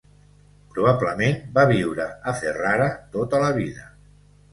[0.75, 3.85] Probablement va viure a Ferrara tota la vida.